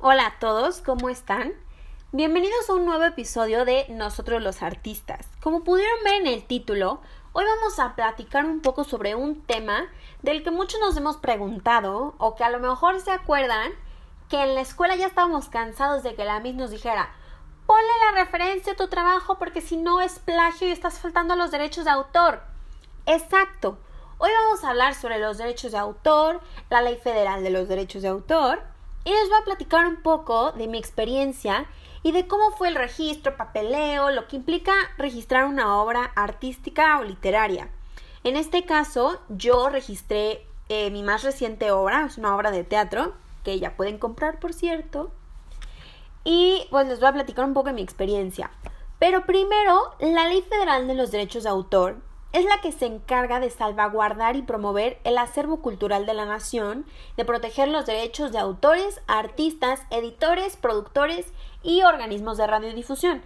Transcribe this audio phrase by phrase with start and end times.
[0.00, 1.54] Hola a todos, ¿cómo están?
[2.12, 5.26] Bienvenidos a un nuevo episodio de Nosotros los Artistas.
[5.42, 7.00] Como pudieron ver en el título,
[7.32, 9.88] hoy vamos a platicar un poco sobre un tema
[10.22, 13.72] del que muchos nos hemos preguntado o que a lo mejor se acuerdan
[14.28, 17.12] que en la escuela ya estábamos cansados de que la misma nos dijera
[17.66, 21.36] ponle la referencia a tu trabajo porque si no es plagio y estás faltando a
[21.36, 22.42] los derechos de autor.
[23.04, 23.78] Exacto.
[24.18, 26.40] Hoy vamos a hablar sobre los derechos de autor,
[26.70, 28.77] la ley federal de los derechos de autor
[29.08, 31.64] y les voy a platicar un poco de mi experiencia
[32.02, 37.04] y de cómo fue el registro, papeleo, lo que implica registrar una obra artística o
[37.04, 37.70] literaria.
[38.22, 43.14] En este caso, yo registré eh, mi más reciente obra, es una obra de teatro,
[43.44, 45.10] que ya pueden comprar, por cierto.
[46.22, 48.50] Y pues les voy a platicar un poco de mi experiencia.
[48.98, 51.96] Pero primero, la Ley Federal de los Derechos de Autor
[52.32, 56.84] es la que se encarga de salvaguardar y promover el acervo cultural de la nación,
[57.16, 63.22] de proteger los derechos de autores, artistas, editores, productores y organismos de radiodifusión.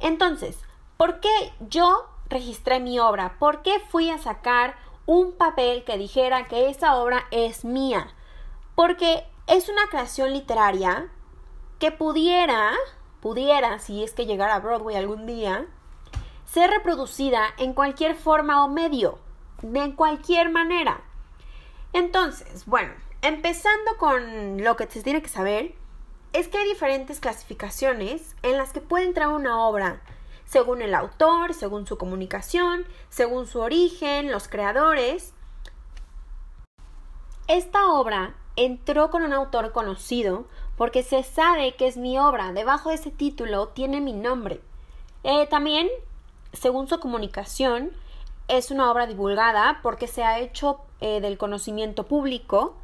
[0.00, 0.58] Entonces,
[0.96, 3.36] ¿por qué yo registré mi obra?
[3.38, 4.74] ¿Por qué fui a sacar
[5.06, 8.08] un papel que dijera que esa obra es mía?
[8.74, 11.08] Porque es una creación literaria
[11.78, 12.72] que pudiera,
[13.20, 15.66] pudiera, si es que llegara a Broadway algún día,
[16.52, 19.18] ser reproducida en cualquier forma o medio,
[19.62, 21.00] de cualquier manera.
[21.92, 25.74] Entonces, bueno, empezando con lo que se tiene que saber,
[26.32, 30.00] es que hay diferentes clasificaciones en las que puede entrar una obra,
[30.44, 35.34] según el autor, según su comunicación, según su origen, los creadores.
[37.46, 42.52] Esta obra entró con un autor conocido porque se sabe que es mi obra.
[42.52, 44.60] Debajo de ese título tiene mi nombre.
[45.22, 45.88] Eh, también
[46.52, 47.92] según su comunicación,
[48.48, 52.74] es una obra divulgada porque se ha hecho eh, del conocimiento público.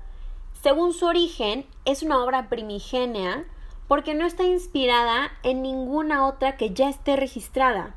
[0.62, 3.44] Según su origen, es una obra primigenia
[3.89, 7.94] porque no está inspirada en ninguna otra que ya esté registrada.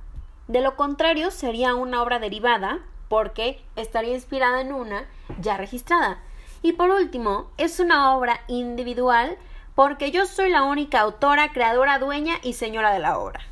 [0.47, 5.07] De lo contrario, sería una obra derivada porque estaría inspirada en una
[5.39, 6.19] ya registrada.
[6.61, 9.37] Y por último, es una obra individual
[9.75, 13.48] porque yo soy la única autora, creadora, dueña y señora de la obra.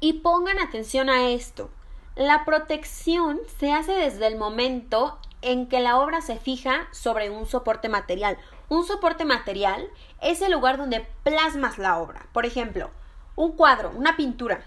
[0.00, 1.70] Y pongan atención a esto.
[2.16, 7.46] La protección se hace desde el momento en que la obra se fija sobre un
[7.46, 8.38] soporte material.
[8.68, 9.88] Un soporte material
[10.22, 12.26] es el lugar donde plasmas la obra.
[12.32, 12.90] Por ejemplo,
[13.36, 14.64] un cuadro, una pintura.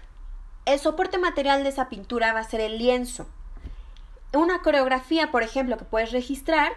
[0.66, 3.26] El soporte material de esa pintura va a ser el lienzo.
[4.32, 6.72] Una coreografía, por ejemplo, que puedes registrar,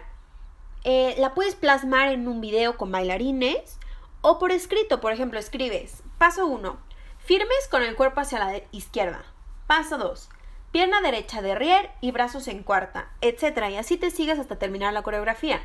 [0.84, 3.78] eh, la puedes plasmar en un video con bailarines
[4.20, 5.00] o por escrito.
[5.00, 6.78] Por ejemplo, escribes, paso 1,
[7.28, 9.22] Firmes con el cuerpo hacia la izquierda.
[9.66, 10.30] Paso 2.
[10.72, 13.68] Pierna derecha de rier y brazos en cuarta, etc.
[13.70, 15.60] Y así te sigues hasta terminar la coreografía.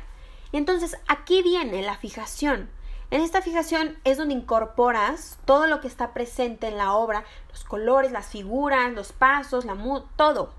[0.52, 2.68] Entonces aquí viene la fijación.
[3.10, 7.64] En esta fijación es donde incorporas todo lo que está presente en la obra, los
[7.64, 10.52] colores, las figuras, los pasos, la mood, todo.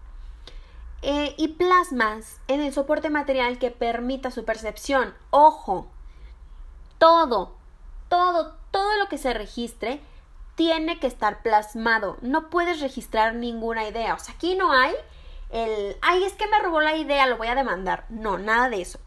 [1.03, 5.13] Eh, y plasmas en el soporte material que permita su percepción.
[5.29, 5.85] Ojo,
[6.97, 7.53] todo,
[8.09, 10.01] todo, todo lo que se registre
[10.55, 12.17] tiene que estar plasmado.
[12.21, 14.13] No puedes registrar ninguna idea.
[14.13, 14.93] O sea, aquí no hay
[15.49, 18.05] el, ay, es que me robó la idea, lo voy a demandar.
[18.09, 18.99] No, nada de eso.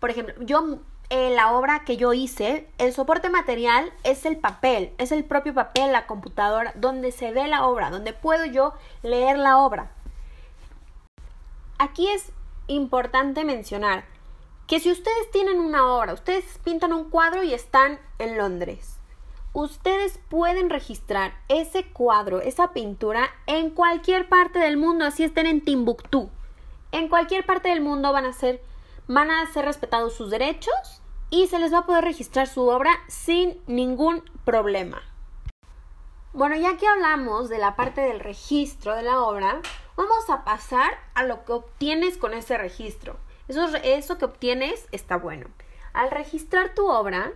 [0.00, 0.78] Por ejemplo, yo,
[1.10, 5.54] eh, la obra que yo hice, el soporte material es el papel, es el propio
[5.54, 9.90] papel, la computadora, donde se ve la obra, donde puedo yo leer la obra.
[11.78, 12.32] Aquí es
[12.66, 14.04] importante mencionar
[14.66, 18.95] que si ustedes tienen una obra, ustedes pintan un cuadro y están en Londres
[19.56, 25.64] ustedes pueden registrar ese cuadro, esa pintura en cualquier parte del mundo, así estén en
[25.64, 26.28] Timbuktu.
[26.92, 28.60] En cualquier parte del mundo van a ser
[29.08, 31.00] van a ser respetados sus derechos
[31.30, 35.00] y se les va a poder registrar su obra sin ningún problema.
[36.34, 39.62] Bueno, ya que hablamos de la parte del registro de la obra,
[39.96, 43.16] vamos a pasar a lo que obtienes con ese registro.
[43.48, 45.46] Eso, eso que obtienes está bueno.
[45.94, 47.32] Al registrar tu obra,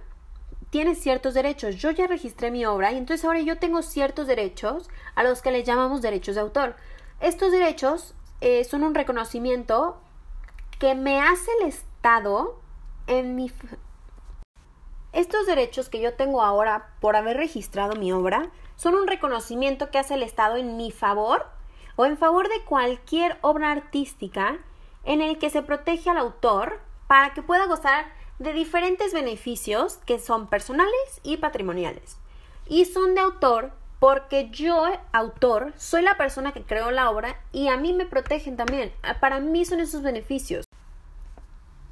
[0.70, 1.76] tienes ciertos derechos.
[1.76, 5.50] Yo ya registré mi obra y entonces ahora yo tengo ciertos derechos a los que
[5.50, 6.76] le llamamos derechos de autor.
[7.20, 10.00] Estos derechos eh, son un reconocimiento
[10.78, 12.58] que me hace el Estado
[13.06, 13.52] en mi...
[15.12, 19.98] Estos derechos que yo tengo ahora por haber registrado mi obra son un reconocimiento que
[19.98, 21.46] hace el Estado en mi favor
[21.96, 24.58] o en favor de cualquier obra artística
[25.04, 28.06] en el que se protege al autor para que pueda gozar
[28.40, 32.16] de diferentes beneficios que son personales y patrimoniales.
[32.66, 37.68] Y son de autor porque yo, autor, soy la persona que creó la obra y
[37.68, 38.92] a mí me protegen también.
[39.20, 40.66] Para mí son esos beneficios.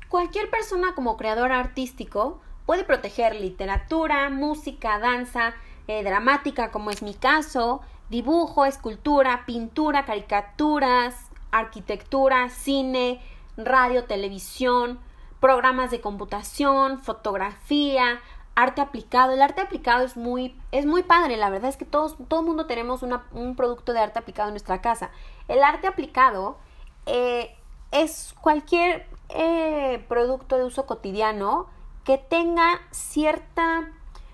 [0.08, 5.52] Cualquier persona como creador artístico puede proteger literatura, música, danza,
[5.86, 11.14] eh, dramática, como es mi caso, dibujo, escultura, pintura, caricaturas,
[11.50, 13.20] arquitectura, cine,
[13.58, 14.98] radio, televisión,
[15.40, 18.20] programas de computación, fotografía,
[18.55, 19.32] arte aplicado.
[19.32, 22.46] El arte aplicado es muy, es muy padre, la verdad es que todos, todo el
[22.46, 25.11] mundo tenemos un producto de arte aplicado en nuestra casa.
[25.46, 26.58] El arte aplicado
[27.06, 27.56] eh,
[27.93, 31.69] es cualquier eh, producto de uso cotidiano
[32.05, 33.90] que tenga cierta,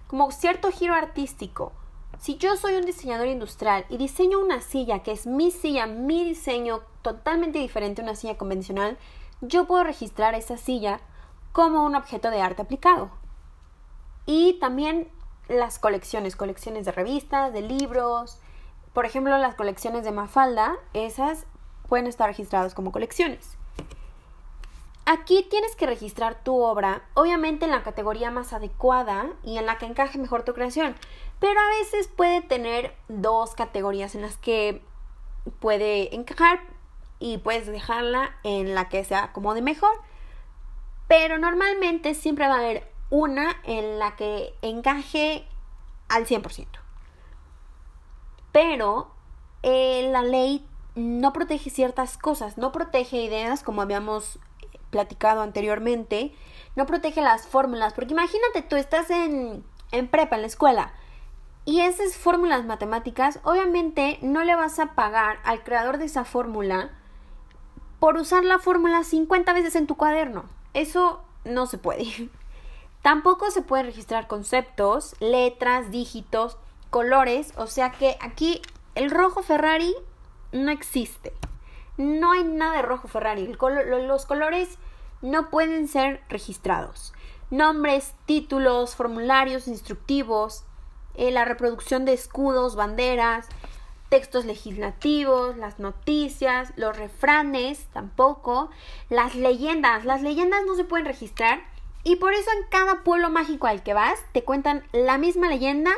[0.06, 1.73] como cierto giro artístico.
[2.19, 6.25] Si yo soy un diseñador industrial y diseño una silla que es mi silla, mi
[6.25, 8.97] diseño totalmente diferente a una silla convencional,
[9.40, 11.00] yo puedo registrar esa silla
[11.52, 13.10] como un objeto de arte aplicado.
[14.26, 15.08] Y también
[15.48, 18.40] las colecciones, colecciones de revistas, de libros,
[18.92, 21.46] por ejemplo las colecciones de Mafalda, esas
[21.88, 23.56] pueden estar registradas como colecciones.
[25.06, 29.76] Aquí tienes que registrar tu obra, obviamente en la categoría más adecuada y en la
[29.76, 30.94] que encaje mejor tu creación,
[31.40, 34.82] pero a veces puede tener dos categorías en las que
[35.60, 36.60] puede encajar
[37.25, 39.99] y puedes dejarla en la que sea como de mejor.
[41.09, 45.49] Pero normalmente siempre va a haber una en la que encaje
[46.11, 46.67] al 100%.
[48.53, 49.11] Pero
[49.62, 54.38] eh, la ley no protege ciertas cosas, no protege ideas como habíamos
[54.91, 56.35] platicado anteriormente,
[56.77, 60.93] no protege las fórmulas, porque imagínate tú estás en, en prepa, en la escuela,
[61.65, 66.91] y esas fórmulas matemáticas, obviamente no le vas a pagar al creador de esa fórmula
[68.05, 70.45] por usar la fórmula 50 veces en tu cuaderno.
[70.75, 72.29] Eso no se puede.
[73.01, 76.59] Tampoco se puede registrar conceptos, letras, dígitos,
[76.91, 78.61] colores, o sea que aquí
[78.95, 79.95] el rojo Ferrari
[80.53, 81.33] no existe.
[81.97, 83.47] No hay nada de rojo Ferrari.
[83.47, 84.77] los colores
[85.23, 87.15] no pueden ser registrados.
[87.51, 90.65] Nombres, títulos, formularios instructivos,
[91.15, 93.49] eh, la reproducción de escudos, banderas,
[94.14, 98.70] textos legislativos, las noticias, los refranes tampoco,
[99.11, 100.05] las leyendas.
[100.05, 101.64] Las leyendas no se pueden registrar
[102.05, 105.90] y por eso en cada pueblo mágico al que vas te cuentan la misma leyenda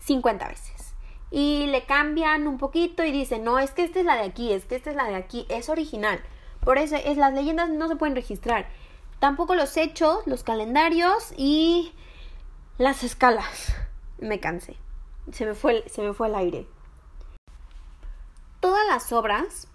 [0.00, 0.94] 50 veces.
[1.30, 4.52] Y le cambian un poquito y dicen, no, es que esta es la de aquí,
[4.52, 6.20] es que esta es la de aquí, es original.
[6.62, 8.68] Por eso es, las leyendas no se pueden registrar.
[9.18, 11.94] Tampoco los hechos, los calendarios y
[12.76, 13.74] las escalas.
[14.18, 14.76] Me cansé.
[15.32, 16.75] Se me fue, se me fue el aire
[18.66, 19.68] todas las obras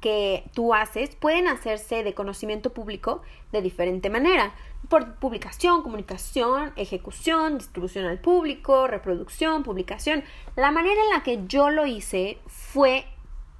[0.00, 4.54] que tú haces pueden hacerse de conocimiento público de diferente manera,
[4.88, 10.22] por publicación, comunicación, ejecución, distribución al público, reproducción, publicación.
[10.54, 13.04] La manera en la que yo lo hice fue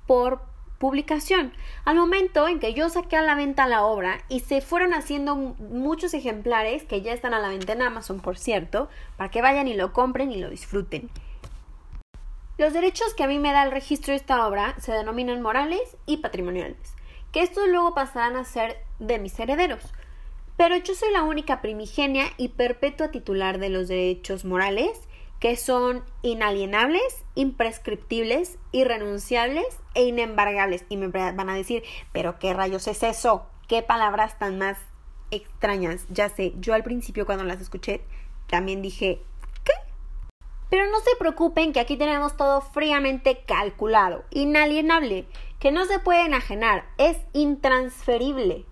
[0.06, 0.41] por
[0.79, 1.53] publicación.
[1.85, 5.35] Al momento en que yo saqué a la venta la obra y se fueron haciendo
[5.35, 9.67] muchos ejemplares que ya están a la venta en Amazon, por cierto, para que vayan
[9.67, 11.11] y lo compren y lo disfruten.
[12.58, 15.97] Los derechos que a mí me da el registro de esta obra se denominan morales
[16.06, 16.94] y patrimoniales,
[17.31, 19.82] que estos luego pasarán a ser de mis herederos.
[20.56, 24.99] Pero yo soy la única primigenia y perpetua titular de los derechos morales,
[25.38, 27.03] que son inalienables,
[27.35, 30.87] imprescriptibles, irrenunciables e inembargables.
[30.88, 31.82] Y me van a decir,
[32.12, 33.47] pero ¿qué rayos es eso?
[33.69, 34.79] ¿Qué palabras tan más
[35.31, 36.06] extrañas?
[36.08, 38.00] Ya sé, yo al principio cuando las escuché
[38.47, 39.20] también dije,
[40.70, 45.27] pero no se preocupen que aquí tenemos todo fríamente calculado, inalienable,
[45.61, 48.67] que no se puede enajenar, es intransferible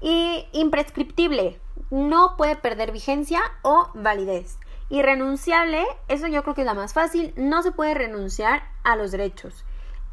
[0.00, 1.60] y imprescriptible,
[1.90, 4.58] no puede perder vigencia o validez.
[4.90, 9.10] Irrenunciable, eso yo creo que es la más fácil, no se puede renunciar a los
[9.10, 9.64] derechos.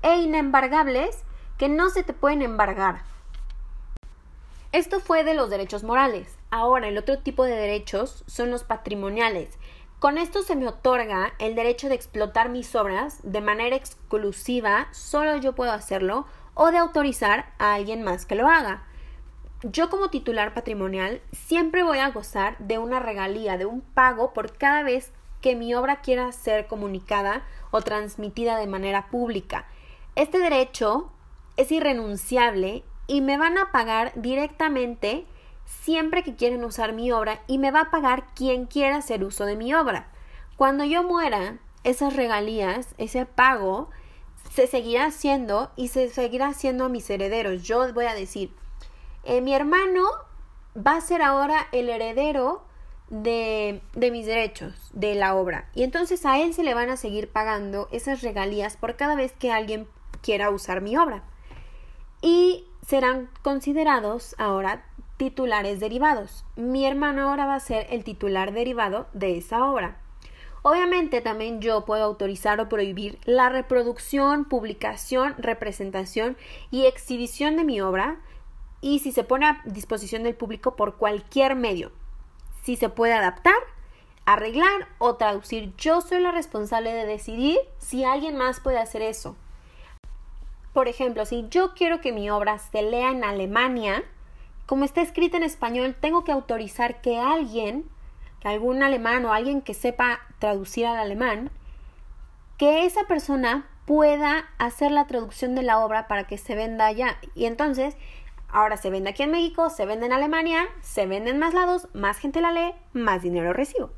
[0.01, 1.24] E inembargables,
[1.58, 3.04] que no se te pueden embargar.
[4.72, 6.38] Esto fue de los derechos morales.
[6.50, 9.60] Ahora, el otro tipo de derechos son los patrimoniales,
[10.01, 15.38] con esto se me otorga el derecho de explotar mis obras de manera exclusiva, solo
[15.38, 18.81] yo puedo hacerlo, o de autorizar a alguien más que lo haga.
[19.62, 24.58] Yo como titular patrimonial siempre voy a gozar de una regalía, de un pago por
[24.58, 29.67] cada vez que mi obra quiera ser comunicada o transmitida de manera pública.
[30.15, 31.12] Este derecho
[31.58, 35.27] es irrenunciable y me van a pagar directamente
[35.84, 39.46] siempre que quieren usar mi obra y me va a pagar quien quiera hacer uso
[39.46, 40.12] de mi obra.
[40.58, 43.90] Cuando yo muera, esas regalías, ese pago,
[44.54, 47.63] se seguirá haciendo y se seguirá haciendo a mis herederos.
[47.63, 48.54] Yo voy a decir,
[49.24, 50.04] eh, mi hermano
[50.75, 52.63] va a ser ahora el heredero
[53.10, 55.70] de, de mis derechos, de la obra.
[55.74, 59.32] Y entonces a él se le van a seguir pagando esas regalías por cada vez
[59.34, 59.88] que alguien
[60.22, 61.24] quiera usar mi obra.
[62.22, 64.86] Y serán considerados ahora
[65.22, 66.46] titulares derivados.
[66.56, 70.00] Mi hermano ahora va a ser el titular derivado de esa obra.
[70.63, 76.38] Obviamente también yo puedo autorizar o prohibir la reproducción, publicación, representación
[76.72, 78.20] y exhibición de mi obra
[78.82, 81.92] y si se pone a disposición del público por cualquier medio.
[82.63, 83.54] Si se puede adaptar,
[84.25, 85.72] arreglar o traducir.
[85.78, 89.36] Yo soy la responsable de decidir si alguien más puede hacer eso.
[90.74, 94.04] Por ejemplo, si yo quiero que mi obra se lea en Alemania,
[94.72, 97.84] como está escrita en español, tengo que autorizar que alguien
[98.40, 101.51] que algún alemán o alguien que sepa traducir al alemán,
[102.58, 107.18] que esa persona pueda hacer la traducción de la obra para que se venda allá.
[107.36, 107.98] Y entonces,
[108.48, 111.90] ahora se vende aquí en México, se vende en Alemania, se vende en más lados,
[111.92, 113.90] más gente la lee, más dinero recibo.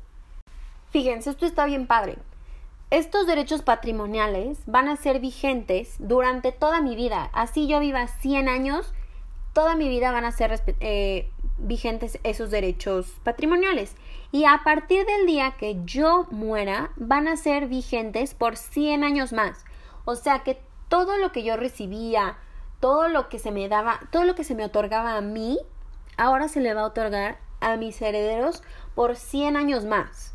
[0.90, 2.16] Fíjense, esto está bien padre.
[2.90, 7.30] Estos derechos patrimoniales van a ser vigentes durante toda mi vida.
[7.32, 8.92] Así yo viva 100 años,
[9.54, 13.94] toda mi vida van a ser eh, vigentes esos derechos patrimoniales.
[14.32, 19.32] Y a partir del día que yo muera, van a ser vigentes por 100 años
[19.32, 19.64] más.
[20.04, 22.36] O sea que todo lo que yo recibía,
[22.80, 25.58] todo lo que se me daba, todo lo que se me otorgaba a mí,
[26.16, 28.62] ahora se le va a otorgar a mis herederos
[28.94, 30.34] por 100 años más.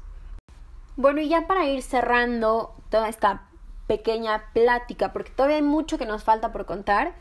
[0.95, 3.43] Bueno, y ya para ir cerrando toda esta
[3.87, 7.15] pequeña plática, porque todavía hay mucho que nos falta por contar,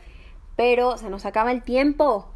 [0.59, 2.27] pero se nos acaba el tiempo.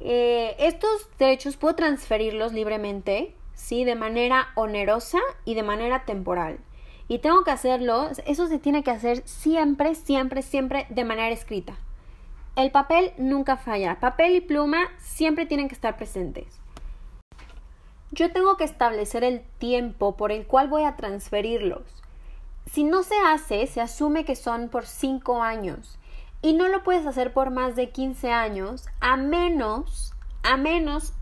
[0.00, 3.84] Eh, estos derechos puedo transferirlos libremente, ¿sí?
[3.84, 6.58] De manera onerosa y de manera temporal.
[7.06, 11.76] Y tengo que hacerlo, eso se tiene que hacer siempre, siempre, siempre de manera escrita.
[12.56, 16.58] El papel nunca falla, papel y pluma siempre tienen que estar presentes.
[18.10, 22.02] Yo tengo que establecer el tiempo por el cual voy a transferirlos.
[22.66, 26.00] Si no se hace, se asume que son por 5 años
[26.44, 31.14] y no lo puedes hacer por más de 15 años a menos, a menos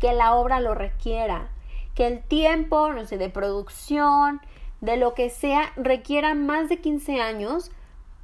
[0.00, 1.50] que la obra lo requiera,
[1.94, 4.40] que el tiempo, no sé, de producción,
[4.80, 7.70] de lo que sea, requiera más de 15 años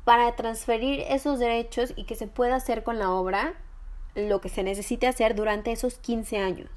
[0.05, 3.53] para transferir esos derechos y que se pueda hacer con la obra
[4.15, 6.71] lo que se necesite hacer durante esos 15 años.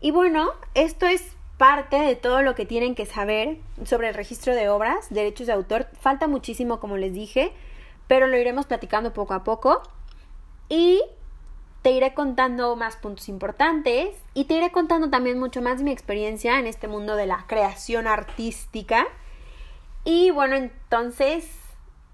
[0.00, 4.54] Y bueno, esto es parte de todo lo que tienen que saber sobre el registro
[4.54, 5.88] de obras, derechos de autor.
[6.00, 7.52] Falta muchísimo, como les dije
[8.10, 9.82] pero lo iremos platicando poco a poco
[10.68, 11.00] y
[11.82, 15.92] te iré contando más puntos importantes y te iré contando también mucho más de mi
[15.92, 19.06] experiencia en este mundo de la creación artística.
[20.02, 21.48] Y bueno, entonces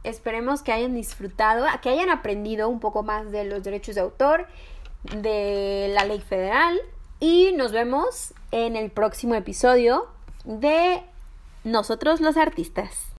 [0.05, 4.49] esperemos que hayan disfrutado, que hayan aprendido un poco más de los derechos de autor,
[5.03, 6.79] de la ley federal
[7.21, 10.09] y nos vemos en el próximo episodio
[10.45, 11.03] de
[11.65, 13.07] Nosotros los artistas.